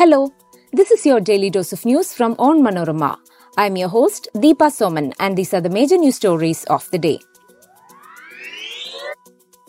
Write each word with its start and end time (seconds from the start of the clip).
Hello, 0.00 0.32
this 0.72 0.90
is 0.90 1.04
your 1.04 1.20
daily 1.20 1.50
dose 1.50 1.74
of 1.74 1.84
news 1.84 2.14
from 2.14 2.34
Onmanorama. 2.36 3.18
I'm 3.58 3.76
your 3.76 3.90
host, 3.90 4.28
Deepa 4.34 4.68
Soman, 4.76 5.12
and 5.20 5.36
these 5.36 5.52
are 5.52 5.60
the 5.60 5.68
major 5.68 5.98
news 5.98 6.16
stories 6.16 6.64
of 6.76 6.90
the 6.90 6.98
day. 6.98 7.18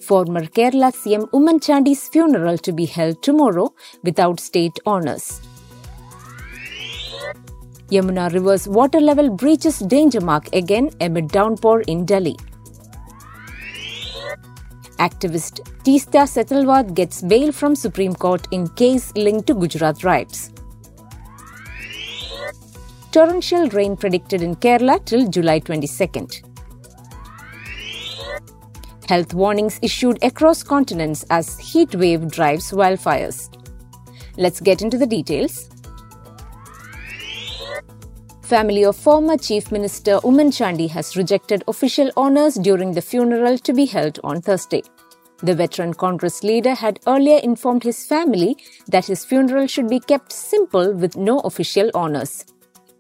Former 0.04 0.44
Kerala 0.44 0.94
CM 1.00 1.30
Oommen 1.32 1.60
Chandy's 1.60 2.08
funeral 2.08 2.58
to 2.60 2.72
be 2.72 2.86
held 2.86 3.22
tomorrow 3.22 3.74
without 4.04 4.40
state 4.40 4.80
honours. 4.88 5.42
Yamuna 7.90 8.32
River's 8.32 8.70
water 8.70 9.02
level 9.02 9.30
breaches 9.30 9.80
danger 9.80 10.22
mark 10.22 10.48
again 10.56 10.92
amid 11.02 11.28
downpour 11.28 11.82
in 11.82 12.06
Delhi. 12.06 12.38
Activist 15.02 15.62
Teesta 15.84 16.28
Setalvad 16.28 16.94
gets 16.94 17.24
bail 17.24 17.52
from 17.52 17.76
Supreme 17.76 18.14
Court 18.14 18.48
in 18.52 18.68
case 18.82 19.12
linked 19.16 19.48
to 19.48 19.56
Gujarat 19.56 20.04
riots. 20.04 20.52
Torrential 23.12 23.68
rain 23.70 23.98
predicted 23.98 24.44
in 24.44 24.56
Kerala 24.56 25.04
till 25.04 25.28
July 25.28 25.60
22nd. 25.60 26.44
Health 29.10 29.34
warnings 29.34 29.80
issued 29.82 30.24
across 30.24 30.62
continents 30.62 31.26
as 31.32 31.58
heat 31.58 31.96
wave 31.96 32.30
drives 32.30 32.72
wildfires. 32.72 33.50
Let's 34.38 34.62
get 34.62 34.84
into 34.84 35.00
the 35.00 35.08
details. 35.08 35.71
Family 38.52 38.84
of 38.84 38.98
former 38.98 39.38
Chief 39.38 39.72
Minister 39.72 40.20
Oommen 40.26 40.52
Chandy 40.52 40.90
has 40.90 41.16
rejected 41.16 41.64
official 41.70 42.12
honours 42.18 42.56
during 42.56 42.92
the 42.92 43.02
funeral 43.02 43.58
to 43.60 43.72
be 43.72 43.86
held 43.86 44.20
on 44.26 44.42
Thursday. 44.42 44.84
The 45.42 45.56
veteran 45.56 45.94
Congress 45.94 46.44
leader 46.44 46.74
had 46.74 47.00
earlier 47.08 47.38
informed 47.38 47.84
his 47.84 48.06
family 48.06 48.58
that 48.90 49.06
his 49.06 49.24
funeral 49.24 49.68
should 49.68 49.88
be 49.88 50.02
kept 50.02 50.34
simple 50.34 50.92
with 50.92 51.16
no 51.16 51.40
official 51.52 51.90
honours. 51.96 52.44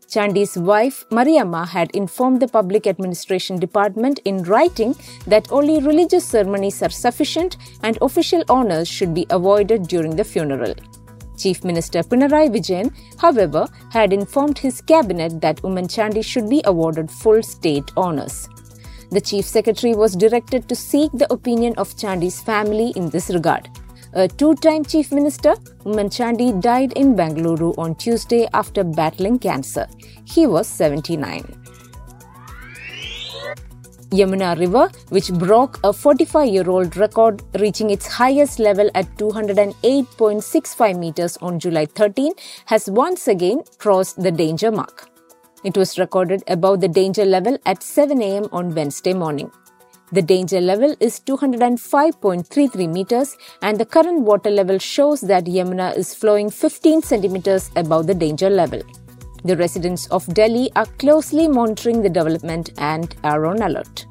Chandy's 0.07 0.55
wife, 0.57 1.03
Mariamma, 1.09 1.67
had 1.67 1.91
informed 1.91 2.41
the 2.41 2.47
Public 2.47 2.87
Administration 2.87 3.59
Department 3.59 4.21
in 4.23 4.43
writing 4.43 4.95
that 5.27 5.51
only 5.51 5.81
religious 5.81 6.23
ceremonies 6.23 6.81
are 6.81 6.89
sufficient 6.89 7.57
and 7.83 7.97
official 8.01 8.45
honours 8.49 8.87
should 8.87 9.13
be 9.13 9.27
avoided 9.29 9.89
during 9.89 10.15
the 10.15 10.23
funeral. 10.23 10.73
Chief 11.41 11.63
Minister 11.63 12.03
Pinarayi 12.03 12.49
Vijayan, 12.55 12.93
however, 13.17 13.67
had 13.91 14.13
informed 14.13 14.57
his 14.59 14.81
cabinet 14.81 15.41
that 15.41 15.61
Oommen 15.63 15.87
Chandy 15.93 16.23
should 16.23 16.49
be 16.49 16.61
awarded 16.65 17.09
full 17.09 17.41
state 17.41 17.91
honours. 17.97 18.47
The 19.09 19.21
Chief 19.21 19.45
Secretary 19.45 19.93
was 19.93 20.15
directed 20.15 20.69
to 20.69 20.75
seek 20.75 21.11
the 21.13 21.31
opinion 21.33 21.73
of 21.77 21.95
Chandy's 21.97 22.41
family 22.41 22.93
in 22.95 23.09
this 23.09 23.29
regard. 23.29 23.69
A 24.13 24.27
two 24.27 24.55
time 24.55 24.83
Chief 24.83 25.11
Minister, 25.11 25.55
Oommen 25.85 26.09
Chandy 26.15 26.51
died 26.61 26.93
in 26.93 27.15
Bangalore 27.15 27.73
on 27.77 27.95
Tuesday 27.95 28.47
after 28.53 28.83
battling 28.83 29.39
cancer. 29.39 29.87
He 30.25 30.47
was 30.47 30.67
79. 30.67 31.43
Yamuna 34.11 34.59
River, 34.59 34.89
which 35.09 35.31
broke 35.31 35.79
a 35.85 35.93
45 35.93 36.49
year 36.49 36.69
old 36.69 36.97
record, 36.97 37.41
reaching 37.59 37.89
its 37.89 38.05
highest 38.07 38.59
level 38.59 38.89
at 38.93 39.05
208.65 39.15 40.99
meters 40.99 41.37
on 41.37 41.59
July 41.59 41.85
13, 41.85 42.33
has 42.65 42.89
once 42.89 43.29
again 43.29 43.61
crossed 43.77 44.21
the 44.21 44.31
danger 44.31 44.69
mark. 44.71 45.09
It 45.63 45.77
was 45.77 45.97
recorded 45.97 46.43
above 46.47 46.81
the 46.81 46.89
danger 46.89 47.23
level 47.23 47.57
at 47.65 47.83
7 47.83 48.21
am 48.21 48.47
on 48.51 48.75
Wednesday 48.75 49.13
morning. 49.13 49.49
The 50.11 50.21
danger 50.21 50.59
level 50.59 50.93
is 50.99 51.21
205.33 51.21 52.91
meters, 52.91 53.37
and 53.61 53.79
the 53.79 53.85
current 53.85 54.23
water 54.23 54.49
level 54.49 54.77
shows 54.77 55.21
that 55.21 55.45
Yamuna 55.45 55.95
is 55.95 56.13
flowing 56.13 56.49
15 56.49 57.01
centimeters 57.01 57.71
above 57.77 58.07
the 58.07 58.13
danger 58.13 58.49
level. 58.49 58.81
The 59.43 59.57
residents 59.57 60.07
of 60.07 60.25
Delhi 60.33 60.71
are 60.75 60.85
closely 60.85 61.47
monitoring 61.47 62.01
the 62.01 62.09
development 62.09 62.71
and 62.77 63.15
are 63.23 63.45
on 63.45 63.61
alert. 63.61 64.05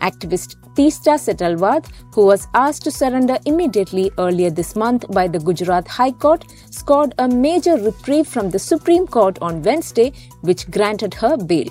Activist 0.00 0.54
Teesta 0.76 1.18
Setalvad, 1.18 1.86
who 2.14 2.24
was 2.24 2.46
asked 2.54 2.84
to 2.84 2.90
surrender 2.92 3.36
immediately 3.46 4.12
earlier 4.16 4.48
this 4.48 4.76
month 4.76 5.04
by 5.12 5.26
the 5.26 5.40
Gujarat 5.40 5.88
High 5.88 6.12
Court, 6.12 6.44
scored 6.70 7.14
a 7.18 7.26
major 7.26 7.76
reprieve 7.76 8.28
from 8.28 8.50
the 8.50 8.60
Supreme 8.60 9.06
Court 9.06 9.38
on 9.42 9.60
Wednesday, 9.62 10.12
which 10.42 10.70
granted 10.70 11.14
her 11.14 11.36
bail. 11.36 11.68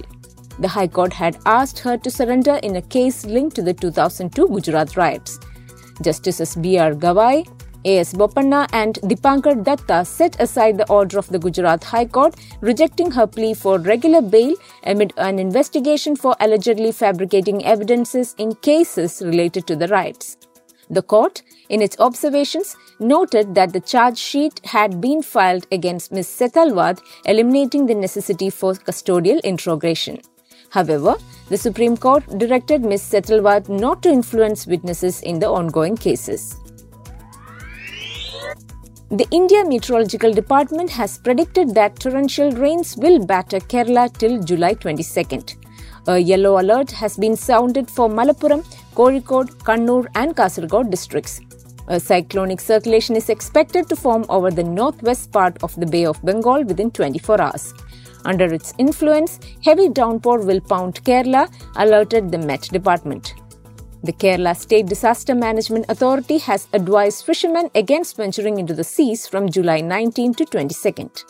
The 0.59 0.67
High 0.67 0.87
Court 0.87 1.13
had 1.13 1.37
asked 1.45 1.79
her 1.79 1.97
to 1.97 2.11
surrender 2.11 2.59
in 2.63 2.75
a 2.75 2.81
case 2.81 3.25
linked 3.25 3.55
to 3.55 3.61
the 3.61 3.73
2002 3.73 4.47
Gujarat 4.49 4.97
riots. 4.97 5.39
Justices 6.01 6.55
B.R. 6.55 6.93
Gavai, 6.93 7.47
a.S. 7.87 8.13
Bopanna 8.13 8.67
and 8.73 8.95
Dipankar 8.95 9.63
Datta 9.63 10.03
set 10.03 10.39
aside 10.41 10.77
the 10.77 10.89
order 10.89 11.17
of 11.17 11.27
the 11.29 11.39
Gujarat 11.39 11.83
High 11.83 12.05
Court, 12.05 12.35
rejecting 12.59 13.11
her 13.11 13.25
plea 13.25 13.53
for 13.53 13.79
regular 13.79 14.21
bail 14.21 14.55
amid 14.83 15.13
an 15.17 15.39
investigation 15.39 16.15
for 16.15 16.35
allegedly 16.41 16.91
fabricating 16.91 17.63
evidences 17.65 18.35
in 18.37 18.55
cases 18.55 19.21
related 19.25 19.67
to 19.67 19.75
the 19.75 19.87
riots. 19.87 20.37
The 20.89 21.01
court, 21.01 21.41
in 21.69 21.81
its 21.81 21.99
observations, 21.99 22.75
noted 22.99 23.55
that 23.55 23.73
the 23.73 23.79
charge 23.79 24.17
sheet 24.17 24.59
had 24.65 24.99
been 24.99 25.21
filed 25.21 25.67
against 25.71 26.11
Ms. 26.11 26.27
Setalvad, 26.27 27.01
eliminating 27.25 27.85
the 27.85 27.95
necessity 27.95 28.49
for 28.49 28.73
custodial 28.73 29.39
interrogation. 29.41 30.21
However, 30.69 31.15
the 31.49 31.57
Supreme 31.57 31.95
Court 31.95 32.25
directed 32.37 32.83
Ms. 32.83 33.03
Setalvad 33.03 33.69
not 33.69 34.03
to 34.03 34.09
influence 34.09 34.67
witnesses 34.67 35.21
in 35.21 35.39
the 35.39 35.49
ongoing 35.49 35.95
cases. 35.95 36.57
The 39.09 39.25
India 39.31 39.63
Meteorological 39.63 40.33
Department 40.33 40.89
has 40.89 41.17
predicted 41.17 41.73
that 41.75 41.97
torrential 41.97 42.51
rains 42.51 42.97
will 42.97 43.25
batter 43.25 43.57
Kerala 43.57 44.11
till 44.11 44.43
July 44.43 44.73
22nd. 44.73 45.55
A 46.07 46.19
yellow 46.19 46.59
alert 46.59 46.91
has 46.91 47.15
been 47.15 47.37
sounded 47.37 47.89
for 47.89 48.09
Malappuram, 48.09 48.65
Kozhikode, 48.95 49.55
Kannur, 49.59 50.07
and 50.15 50.35
Kasaragod 50.35 50.91
districts. 50.91 51.39
A 51.87 52.01
cyclonic 52.01 52.59
circulation 52.59 53.15
is 53.15 53.29
expected 53.29 53.87
to 53.87 53.95
form 53.95 54.25
over 54.27 54.51
the 54.51 54.65
northwest 54.65 55.31
part 55.31 55.55
of 55.63 55.73
the 55.79 55.85
Bay 55.85 56.05
of 56.05 56.21
Bengal 56.25 56.65
within 56.65 56.91
24 56.91 57.39
hours. 57.39 57.73
Under 58.25 58.53
its 58.53 58.73
influence, 58.77 59.39
heavy 59.63 59.87
downpour 59.87 60.39
will 60.39 60.59
pound 60.59 61.01
Kerala, 61.05 61.49
alerted 61.77 62.29
the 62.29 62.39
Met 62.39 62.63
Department. 62.63 63.35
The 64.07 64.13
Kerala 64.13 64.55
State 64.55 64.85
Disaster 64.85 65.35
Management 65.35 65.87
Authority 65.89 66.37
has 66.37 66.69
advised 66.71 67.25
fishermen 67.25 67.69
against 67.75 68.15
venturing 68.15 68.57
into 68.57 68.73
the 68.73 68.85
seas 68.85 69.27
from 69.27 69.49
July 69.49 69.81
19 69.81 70.33
to 70.35 70.45
22nd. 70.45 71.25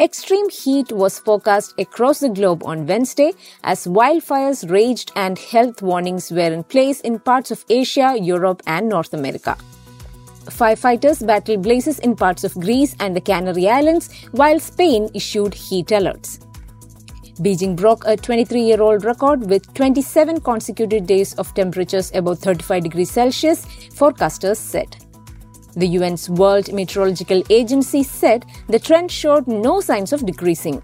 Extreme 0.00 0.50
heat 0.50 0.90
was 0.90 1.20
forecast 1.20 1.74
across 1.78 2.18
the 2.18 2.28
globe 2.28 2.64
on 2.64 2.88
Wednesday 2.88 3.30
as 3.62 3.86
wildfires 3.86 4.68
raged 4.68 5.12
and 5.14 5.38
health 5.38 5.80
warnings 5.80 6.32
were 6.32 6.52
in 6.58 6.64
place 6.64 7.00
in 7.02 7.20
parts 7.20 7.52
of 7.52 7.64
Asia, 7.70 8.16
Europe, 8.20 8.64
and 8.66 8.88
North 8.88 9.14
America. 9.14 9.56
Firefighters 10.46 11.24
battled 11.24 11.62
blazes 11.62 12.00
in 12.00 12.16
parts 12.16 12.42
of 12.42 12.54
Greece 12.54 12.96
and 12.98 13.14
the 13.14 13.20
Canary 13.20 13.68
Islands, 13.68 14.12
while 14.32 14.58
Spain 14.58 15.08
issued 15.14 15.54
heat 15.54 15.86
alerts. 15.86 16.49
Beijing 17.40 17.74
broke 17.74 18.04
a 18.06 18.16
23 18.16 18.60
year 18.60 18.82
old 18.82 19.02
record 19.02 19.48
with 19.48 19.72
27 19.72 20.40
consecutive 20.42 21.06
days 21.06 21.32
of 21.34 21.52
temperatures 21.54 22.12
above 22.14 22.38
35 22.38 22.82
degrees 22.82 23.10
Celsius, 23.10 23.64
forecasters 23.94 24.58
said. 24.58 24.96
The 25.74 25.96
UN's 25.96 26.28
World 26.28 26.70
Meteorological 26.70 27.42
Agency 27.48 28.02
said 28.02 28.44
the 28.68 28.78
trend 28.78 29.10
showed 29.10 29.46
no 29.46 29.80
signs 29.80 30.12
of 30.12 30.26
decreasing. 30.26 30.82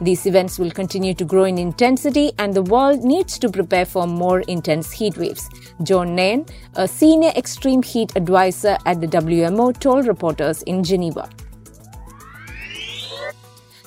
These 0.00 0.26
events 0.26 0.58
will 0.58 0.70
continue 0.70 1.14
to 1.14 1.24
grow 1.24 1.44
in 1.44 1.58
intensity, 1.58 2.30
and 2.38 2.52
the 2.52 2.62
world 2.62 3.02
needs 3.02 3.38
to 3.38 3.48
prepare 3.48 3.86
for 3.86 4.06
more 4.06 4.40
intense 4.42 4.92
heat 4.92 5.16
waves. 5.16 5.48
John 5.82 6.14
Nairn, 6.14 6.44
a 6.74 6.86
senior 6.86 7.30
extreme 7.30 7.82
heat 7.82 8.14
advisor 8.14 8.76
at 8.84 9.00
the 9.00 9.06
WMO, 9.08 9.76
told 9.80 10.06
reporters 10.06 10.62
in 10.62 10.84
Geneva. 10.84 11.30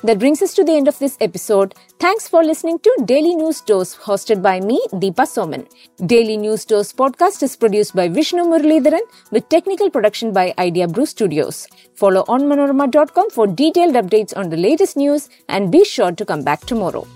That 0.02 0.18
brings 0.18 0.42
us 0.42 0.54
to 0.54 0.64
the 0.64 0.72
end 0.72 0.88
of 0.88 0.98
this 0.98 1.16
episode. 1.20 1.74
Thanks 2.00 2.26
for 2.26 2.42
listening 2.42 2.78
to 2.78 2.90
Daily 3.04 3.34
News 3.36 3.60
Dose, 3.60 3.94
hosted 3.94 4.40
by 4.40 4.58
me, 4.58 4.80
Deepa 4.90 5.26
Soman. 5.32 5.66
Daily 6.06 6.38
News 6.38 6.64
Dose 6.64 6.94
podcast 6.94 7.42
is 7.42 7.56
produced 7.56 7.94
by 7.94 8.08
Vishnu 8.08 8.42
Muralidharan 8.44 9.02
with 9.30 9.46
technical 9.50 9.90
production 9.90 10.32
by 10.32 10.54
Idea 10.58 10.88
Brew 10.88 11.04
Studios. 11.04 11.68
Follow 11.94 12.24
on 12.26 12.44
onmanorama.com 12.44 13.28
for 13.28 13.46
detailed 13.46 13.96
updates 13.96 14.34
on 14.34 14.48
the 14.48 14.56
latest 14.56 14.96
news 14.96 15.28
and 15.50 15.70
be 15.70 15.84
sure 15.84 16.12
to 16.12 16.24
come 16.24 16.42
back 16.42 16.60
tomorrow. 16.60 17.06